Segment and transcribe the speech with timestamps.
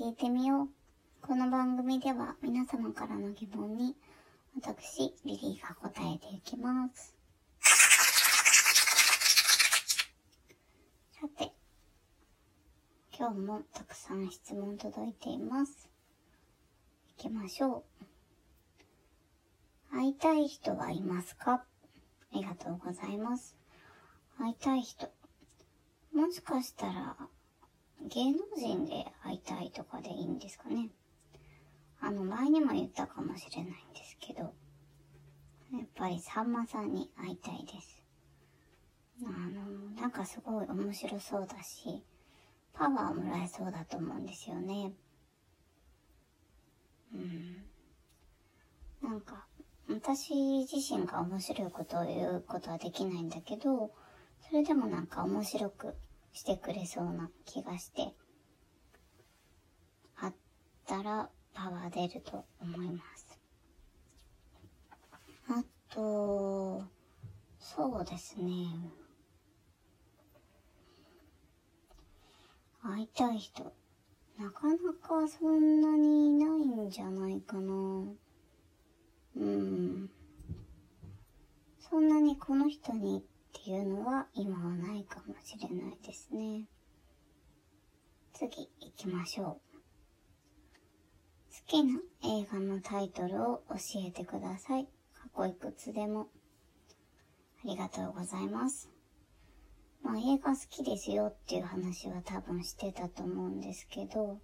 [0.00, 0.68] 聞いてみよう。
[1.20, 3.94] この番組では皆様からの疑問に
[4.56, 7.14] 私、リリーが答えていきます。
[11.20, 11.52] さて、
[13.14, 15.90] 今日もたくさん質問届いています。
[17.18, 17.84] 行きましょ
[19.92, 19.94] う。
[19.94, 21.52] 会いたい人はいますか？
[21.52, 21.64] あ
[22.32, 23.54] りがとうございます。
[24.38, 25.10] 会いたい人。
[26.14, 27.16] もしかしたら、
[28.08, 30.90] 芸能人で会いたいとかでいいんですかね。
[32.00, 38.02] あの、前にも言ったかもしれないんですけど、やっぱりさんまさんに会いたいです。
[39.24, 42.02] あの、なんかすごい面白そうだし、
[42.72, 44.92] パワーもらえそうだと思うんですよね。
[47.14, 47.64] うん。
[49.02, 49.46] なんか、
[49.88, 53.92] 私自身が面白いことを言うことはできないんだけど、
[54.40, 55.94] それでもなんか面白く
[56.32, 58.14] してくれそうな気がして、
[60.16, 60.34] あっ
[60.86, 63.38] たらパワー出ると思います。
[65.48, 66.84] あと、
[67.58, 68.90] そうですね。
[72.82, 73.72] 会いたい人。
[74.38, 77.72] なかなかそんなにいないんじゃないかな。
[79.36, 80.10] うん。
[81.78, 83.24] そんなにこの人に
[83.60, 86.64] っていうのは今はないかもしれないですね。
[88.32, 89.46] 次行きましょう。
[89.46, 89.60] 好
[91.66, 93.74] きな映画のタイトルを教
[94.06, 94.88] えてください。
[95.12, 96.28] 過去いくつでも。
[97.62, 98.88] ありがとうございます。
[100.02, 104.38] まあ映画好きですよっていう話は多分してたと思うんですけど、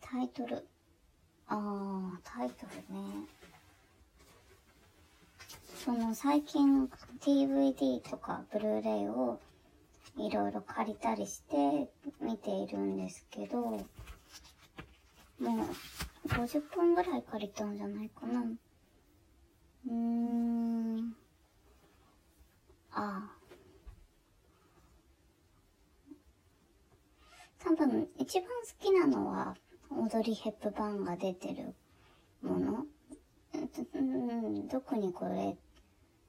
[0.00, 0.64] タイトル。
[1.48, 3.26] ああ、タイトルね。
[5.86, 6.90] その最近
[7.24, 9.38] DVD とかブルーレイを
[10.18, 11.88] いろいろ借りたりして
[12.20, 13.78] 見ているんですけど、も
[15.38, 15.46] う
[16.28, 18.40] 50本ぐらい借りたんじゃないかな。
[18.40, 21.14] うーん。
[22.90, 23.36] ああ。
[27.64, 29.54] 多分一番好きなのは
[29.90, 31.76] オードリー・ヘップバーンが出てる
[32.42, 32.86] もの。
[33.94, 35.56] うん、特にこれ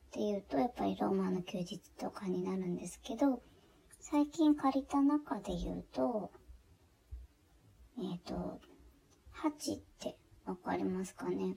[0.08, 3.42] っていうと、やっぱりローマの休日とかになるんですけど、
[4.00, 6.32] 最近借りた中で言うと、
[8.00, 8.62] えっ、ー、と、
[9.44, 11.56] 8ってわかりますかね？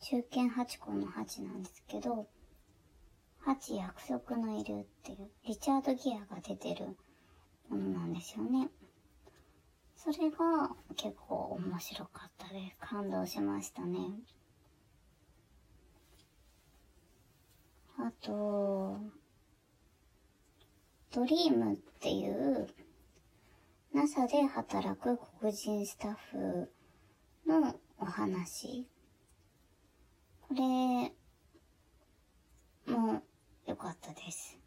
[0.00, 2.28] 中堅8個の8なんですけど、
[3.46, 6.96] 8約束のいるっていう、リチャード・ギアが出てる
[7.70, 8.68] ものなんですよね。
[9.96, 12.76] それが結構面白かったです。
[12.80, 13.98] 感動しましたね。
[18.08, 18.96] あと、
[21.12, 22.66] ドリームっていう
[23.92, 26.72] NASA で働く黒人スタッフ
[27.46, 28.88] のお話。
[30.40, 31.12] これ
[32.90, 33.22] も
[33.66, 34.58] 良かったです。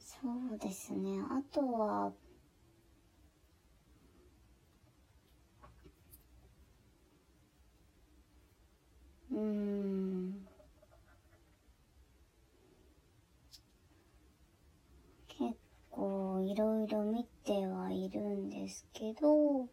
[0.00, 0.18] そ
[0.56, 1.20] うですね。
[1.30, 2.12] あとは、
[9.40, 10.46] うん。
[15.28, 15.58] 結
[15.90, 19.68] 構いろいろ見てはいるんですけど、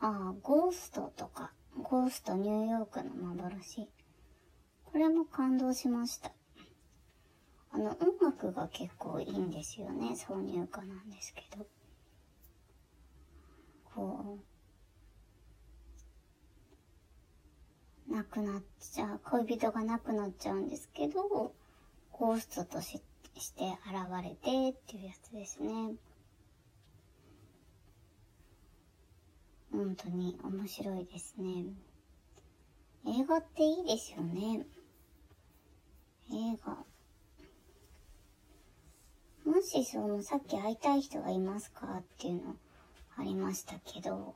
[0.00, 3.88] ああ、ゴーストとか、ゴーストニューヨークの幻。
[4.84, 6.32] これも感動しました。
[7.70, 10.10] あの、音楽が結構いいんですよね。
[10.14, 11.64] 挿入歌なんですけど。
[13.94, 14.38] こ
[18.08, 21.54] う、亡くなっちゃう、恋人が亡くなっちゃうんですけど、
[22.12, 23.00] ゴーストとし
[23.38, 25.94] して現れてっていうやつですね。
[29.72, 31.64] 本当に面白いですね。
[33.06, 34.66] 映画っていいですよね。
[36.30, 36.84] 映画。
[39.50, 42.56] もしそのさっき会いたい人がいますかっていうの
[43.16, 44.34] ありましたけど、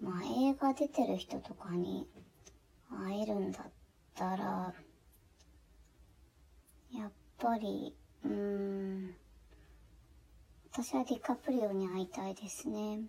[0.00, 2.06] まあ映画出てる人とかに
[2.90, 3.72] 会えるんだっ
[4.14, 4.74] たら、
[6.92, 7.94] やっぱり、
[8.24, 9.14] うーん、
[10.72, 13.00] 私はディカプリオに会いたいですね。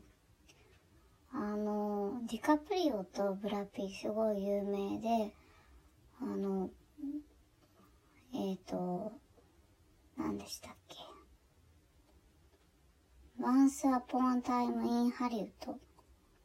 [1.34, 5.34] あの、ディカプリオとブラピすごい有名で、
[6.22, 6.70] あの、
[8.34, 9.12] えっ、ー、と、
[10.18, 10.85] 何でしたっけ？
[13.38, 15.78] Once Upon a Time in Hollywood っ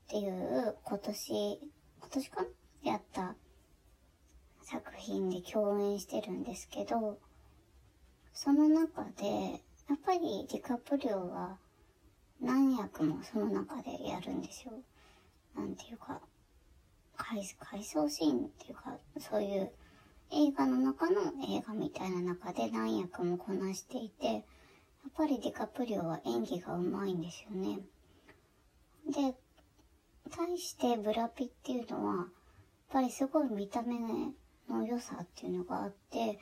[0.08, 1.60] ていう今年、
[2.00, 2.92] 今年かな？
[2.92, 3.37] やった
[4.62, 7.19] 作品で共演してるんですけど、
[8.32, 11.58] その中で、やっぱりディカプリオは
[12.40, 14.72] 何役もその中でやるんですよ。
[15.54, 16.20] なんていうか、
[17.16, 19.70] 回回想シーンっていうか、そういう
[20.32, 24.44] 映画の中の映画みたいな中で何役もこなしていて、
[25.05, 27.81] やっぱりディカプリオは演技がうまいんですよね。
[29.06, 29.35] で、
[30.31, 32.26] 対してブラピっていうのは、やっ
[32.93, 33.99] ぱりすごい見た目
[34.69, 36.38] の良さっていうのがあって、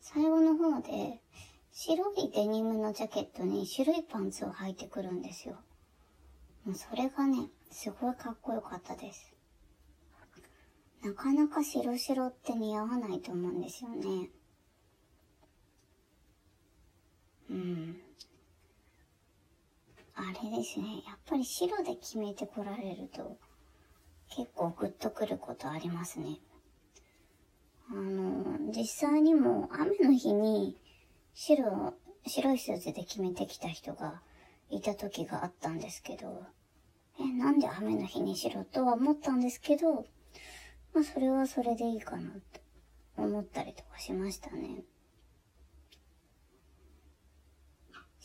[0.00, 1.20] 最後の方で
[1.72, 5.56] 白いデニムのジャケットに白いパンツを履いてくるんですよ。
[6.64, 9.32] もうそれがね、すごいかっこよかったです。
[11.02, 14.28] なかなか白白って似合わないと思うんですよね。
[17.52, 17.96] うん。
[20.14, 21.02] あれですね。
[21.06, 23.38] やっぱり白で決めてこられると
[24.34, 26.38] 結構グッとくることありますね。
[27.90, 30.78] あの、実際にも雨の日に
[31.34, 31.94] 白、
[32.26, 34.22] 白いスーツで決めてきた人が
[34.70, 36.44] いた時があったんですけど、
[37.20, 40.06] え、なんで雨の日に白とは思ったんですけど、
[40.94, 42.40] まあそれはそれでいいかなと
[43.18, 44.84] 思ったりとかしましたね。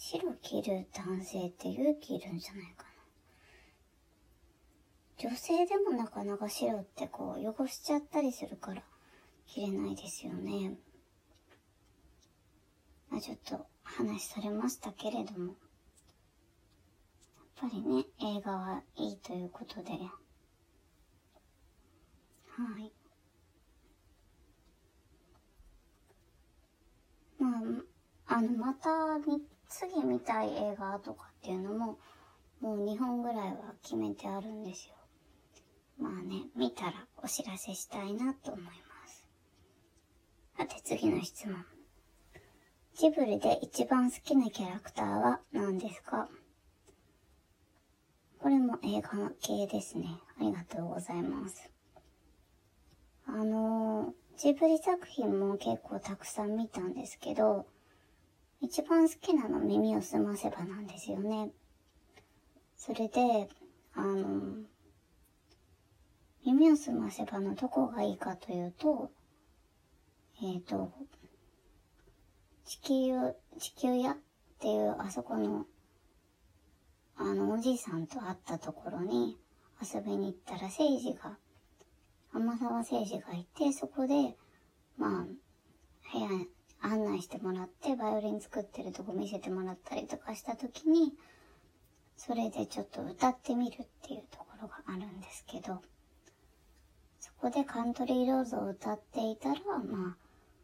[0.10, 2.90] 白着る男性って勇気いるんじゃないかな。
[5.18, 8.84] 女性でもなかなか白ってこう汚しちゃったりするから
[9.48, 10.78] 着れないですよね。
[13.10, 15.56] まあちょっと話されましたけれども。
[17.62, 19.98] やっぱりね、映画はいいということで、は
[22.80, 22.94] い。
[27.40, 27.62] まあ、
[28.36, 28.90] あの、また、
[29.70, 32.00] 次見たい映画とかっていうのも、
[32.62, 34.96] もう2本ぐらいは決めてあるんですよ。
[36.00, 38.72] まあね、見たらお知らせしたいなと思いま
[39.08, 39.28] す。
[40.58, 41.66] さて次の質問。
[42.96, 46.28] ジブリで一番好きなキャラクターは何ですか？
[48.40, 50.20] これも映画系ですね。
[50.40, 51.72] ありがとうございます。
[53.28, 57.68] あのジブリ作品も結構たくさん見たんですけど、
[58.62, 61.52] 一番好きなの耳を澄ませばなんですよね。
[62.76, 63.48] それで、
[63.94, 64.64] あの、
[66.46, 69.12] 耳を澄ませばのどこがいいかというと、
[70.42, 70.92] えっ、ー、と、
[72.66, 73.14] 地球、
[73.60, 74.18] 地球屋っ
[74.60, 75.66] ていうあそこの、
[77.16, 79.38] あの、おじいさんと会ったところに
[79.82, 81.38] 遊びに行ったら、聖治が
[82.34, 84.36] 天沢誠司がいて、そこで、
[84.98, 85.26] まあ、
[86.12, 86.46] 部屋
[86.82, 91.14] 案内してもらって、バイオリン作ってるとこ見せてもらったりとかした時に、
[92.16, 95.82] それでちょっと歌ってみるっていうところがあるんですけど、
[97.20, 100.18] そこでカントリーローズを歌っていたら、ま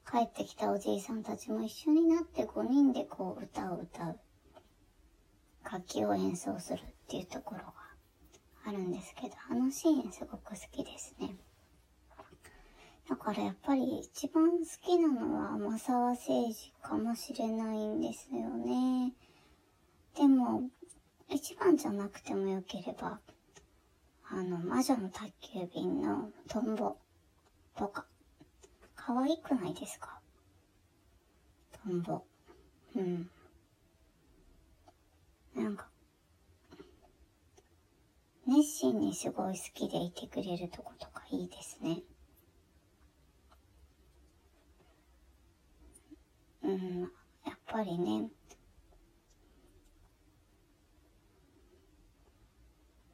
[0.06, 4.20] あ、帰ってきたおじいさんたちも一緒になって5人でこう歌を歌う。
[5.64, 7.74] 楽器を演奏するっていうところが
[8.66, 11.36] あるんですけど、あのシーンすごく好きですね。
[13.14, 19.14] だからやっぱり一番好きなのは天沢誠治かもしれないんですよね。
[20.16, 20.64] でも、
[21.30, 23.20] 一番じゃなくてもよければ、
[24.32, 26.98] あの、魔女の宅急便のトンボ
[27.78, 28.08] とか、
[28.96, 30.20] 可愛くないですか？
[31.86, 32.24] トンボ。
[32.96, 33.30] うん。
[35.54, 35.88] なんか、
[38.48, 42.02] 熱心にすごい好きでいてくれるとことかいいですね。
[47.46, 48.30] やっぱりね、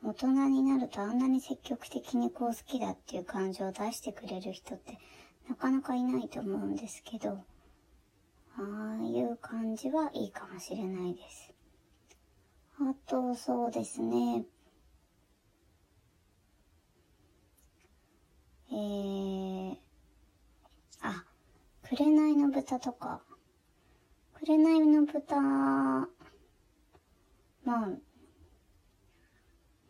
[0.04, 4.98] 大人になるとあんなに積極的にこう好きだっていう感情を出してくれる人って
[5.50, 7.44] なかなかいないと思うんですけど、
[8.58, 11.54] ああいう感じはいいかもしれないです。
[12.80, 14.46] あと、そうですね。
[18.72, 19.78] えー、
[21.02, 21.26] あ、
[21.84, 23.22] 紅の豚とか、
[24.50, 26.08] 紅の豚、ま
[27.68, 27.90] あ、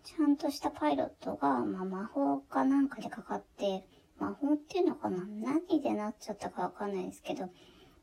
[0.04, 3.86] ちゃんとしたパイロットが、まあ、魔法かなんかでかかって、
[4.20, 7.50] 魔法っていうのかな何でなっちゃったかわかんないですけど、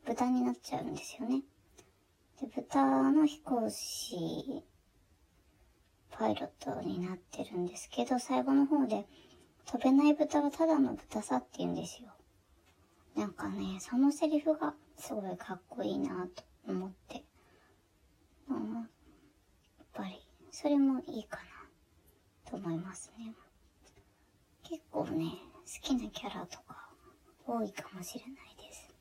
[0.07, 1.43] 豚になっちゃうんですよね。
[2.41, 4.63] で、豚の飛行士、
[6.09, 9.05] パイロットになってるんですけど、最後の方で、
[9.67, 12.16] 飛べない豚はただの豚さって言うんですよ。
[13.17, 17.15] なんかね、そのセリフがすごいかっこいいなと思って。
[17.15, 18.85] やっ
[19.91, 20.21] ぱり、
[20.51, 21.37] それもいいか
[22.45, 23.33] なと思いますね。
[24.61, 25.31] 結構ね、
[25.65, 26.89] 好きなキャラとか
[27.47, 28.93] 多いかもしれないです。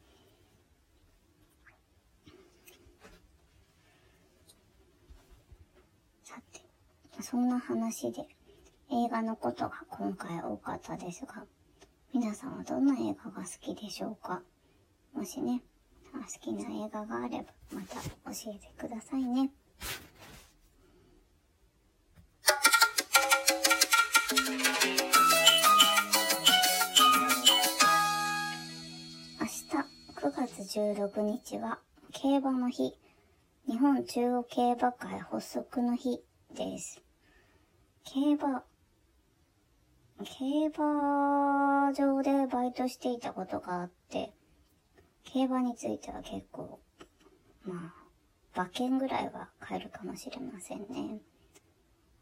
[6.25, 6.62] さて、
[7.23, 8.26] そんな話で
[8.90, 11.44] 映画のことが今回多かったですが、
[12.18, 14.40] 皆さんはどんな映画が好きでしょうか？
[15.12, 15.61] もしね、
[16.14, 19.50] 好きな映画があればまた教えてくださいね。
[29.38, 29.66] 明日
[30.16, 31.80] 9月16日は
[32.12, 32.94] 競馬の日、
[33.68, 36.23] 日本中央競馬会発足の日
[36.54, 37.02] です。
[38.04, 38.64] 競馬、
[40.25, 44.32] 競馬場でバイトしていたことがあって、
[45.25, 46.80] 競馬については結構、
[47.64, 48.06] まあ、
[48.54, 51.20] 馬券ぐらいは買えるかもしれませんね。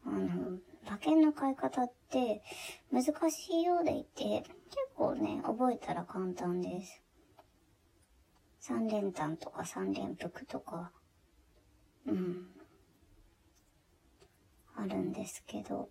[0.05, 2.43] あの、馬券の買い方って
[2.91, 4.49] 難しいようでいて、結
[4.95, 7.01] 構ね、覚えたら簡単です。
[8.59, 10.91] 三連単とか三連服とか、
[12.07, 12.47] うん、
[14.75, 15.89] あるんですけど、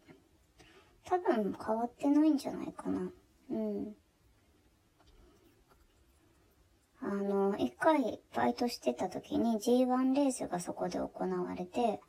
[1.04, 3.12] 多分変わってないんじゃないかな。
[3.50, 3.94] うん。
[7.00, 12.00] あの、一回バイトしてた時に G1 レースがそこで行われて、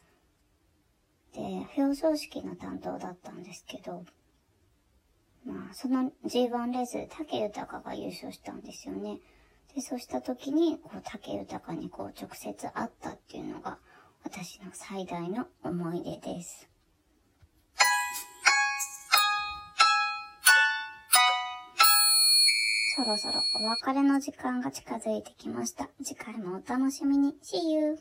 [1.34, 1.42] で、
[1.78, 4.06] 表彰式の担当だったんですけど、
[5.46, 9.20] まあ、その G1 レースで竹豊が優勝したんですよね。
[9.76, 13.78] で、そうした時に、こう、竹豊にこう、直接会ったっていうのが、
[14.24, 16.70] 私の最大の思い出です。
[22.96, 25.90] そろそろお別れの時間が近づいてきました。
[26.02, 27.36] 次回もお楽しみに。
[27.44, 28.00] See you!